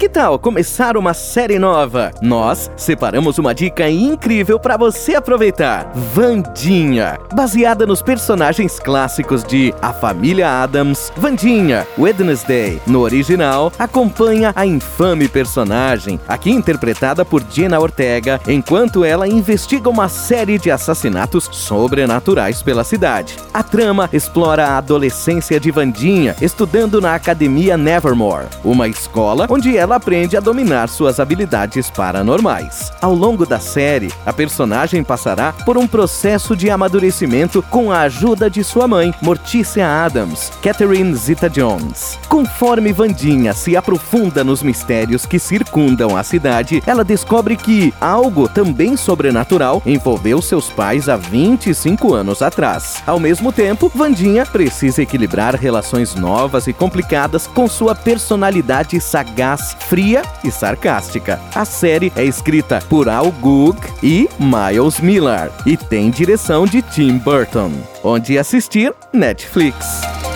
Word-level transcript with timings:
Que 0.00 0.08
tal 0.08 0.38
começar 0.38 0.96
uma 0.96 1.12
série 1.12 1.58
nova? 1.58 2.10
Nós 2.22 2.70
separamos 2.74 3.36
uma 3.36 3.54
dica 3.54 3.86
incrível 3.90 4.58
para 4.58 4.78
você 4.78 5.14
aproveitar. 5.14 5.92
Vandinha, 6.14 7.18
baseada 7.34 7.84
nos 7.84 8.00
personagens 8.00 8.80
clássicos 8.80 9.44
de 9.44 9.74
A 9.82 9.92
Família 9.92 10.62
Adams, 10.62 11.12
Vandinha, 11.14 11.86
Wednesday, 11.98 12.80
no 12.86 13.00
original, 13.00 13.70
acompanha 13.78 14.54
a 14.56 14.64
infame 14.64 15.28
personagem, 15.28 16.18
aqui 16.26 16.50
interpretada 16.50 17.22
por 17.22 17.44
Jenna 17.50 17.78
Ortega, 17.78 18.40
enquanto 18.48 19.04
ela 19.04 19.28
investiga 19.28 19.90
uma 19.90 20.08
série 20.08 20.58
de 20.58 20.70
assassinatos 20.70 21.46
sobrenaturais 21.52 22.62
pela 22.62 22.84
cidade. 22.84 23.36
A 23.52 23.62
trama 23.62 24.08
explora 24.14 24.66
a 24.66 24.78
adolescência 24.78 25.60
de 25.60 25.70
Vandinha, 25.70 26.34
estudando 26.40 27.02
na 27.02 27.14
Academia 27.14 27.76
Nevermore, 27.76 28.46
uma 28.64 28.88
escola 28.88 29.46
onde 29.50 29.76
ela 29.76 29.89
aprende 29.92 30.36
a 30.36 30.40
dominar 30.40 30.88
suas 30.88 31.20
habilidades 31.20 31.90
paranormais. 31.90 32.92
Ao 33.00 33.14
longo 33.14 33.46
da 33.46 33.58
série, 33.58 34.12
a 34.24 34.32
personagem 34.32 35.02
passará 35.02 35.52
por 35.64 35.76
um 35.76 35.86
processo 35.86 36.56
de 36.56 36.70
amadurecimento 36.70 37.62
com 37.62 37.90
a 37.90 38.00
ajuda 38.00 38.50
de 38.50 38.62
sua 38.62 38.86
mãe, 38.86 39.14
Morticia 39.22 39.86
Adams, 39.86 40.50
Catherine 40.62 41.14
Zeta-Jones. 41.14 42.18
Conforme 42.28 42.92
Vandinha 42.92 43.52
se 43.52 43.76
aprofunda 43.76 44.42
nos 44.44 44.62
mistérios 44.62 45.26
que 45.26 45.38
circundam 45.38 46.16
a 46.16 46.22
cidade, 46.22 46.82
ela 46.86 47.04
descobre 47.04 47.56
que 47.56 47.92
algo 48.00 48.48
também 48.48 48.96
sobrenatural 48.96 49.82
envolveu 49.84 50.40
seus 50.40 50.70
pais 50.70 51.08
há 51.08 51.16
25 51.16 52.14
anos 52.14 52.42
atrás. 52.42 53.02
Ao 53.06 53.18
mesmo 53.18 53.52
tempo, 53.52 53.90
Vandinha 53.94 54.46
precisa 54.46 55.02
equilibrar 55.02 55.54
relações 55.54 56.14
novas 56.14 56.66
e 56.66 56.72
complicadas 56.72 57.46
com 57.46 57.68
sua 57.68 57.94
personalidade 57.94 59.00
sagaz, 59.00 59.76
fria 59.88 60.22
e 60.44 60.50
sarcástica. 60.50 61.40
A 61.54 61.64
série 61.64 62.12
é 62.16 62.24
escrita 62.24 62.80
por 62.88 63.08
Al 63.08 63.30
Goog 63.32 63.78
e 64.02 64.28
Miles 64.38 65.00
Miller 65.00 65.50
e 65.66 65.76
tem 65.76 66.10
direção 66.10 66.66
de 66.66 66.82
Tim 66.82 67.18
Burton. 67.18 67.72
Onde 68.02 68.38
assistir? 68.38 68.94
Netflix. 69.12 70.29